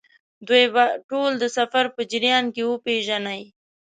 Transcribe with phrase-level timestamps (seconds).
[0.47, 3.41] دوی به ټول د سفر په جریان کې وپېژنئ.